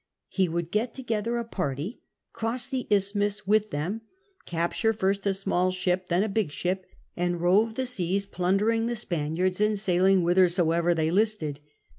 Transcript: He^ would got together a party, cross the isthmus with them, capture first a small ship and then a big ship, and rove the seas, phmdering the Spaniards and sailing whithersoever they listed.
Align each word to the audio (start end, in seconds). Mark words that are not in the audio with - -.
He^ 0.33 0.49
would 0.49 0.71
got 0.71 0.95
together 0.95 1.37
a 1.37 1.45
party, 1.45 2.01
cross 2.33 2.65
the 2.65 2.87
isthmus 2.89 3.45
with 3.45 3.69
them, 3.69 4.01
capture 4.47 4.93
first 4.93 5.27
a 5.27 5.33
small 5.35 5.69
ship 5.69 6.07
and 6.09 6.09
then 6.09 6.23
a 6.23 6.27
big 6.33 6.49
ship, 6.51 6.87
and 7.15 7.39
rove 7.39 7.75
the 7.75 7.85
seas, 7.85 8.25
phmdering 8.25 8.87
the 8.87 8.95
Spaniards 8.95 9.61
and 9.61 9.77
sailing 9.77 10.21
whithersoever 10.21 10.95
they 10.95 11.11
listed. 11.11 11.59